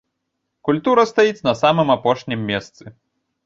[0.69, 2.83] Культура стаіць на самым апошнім месцы!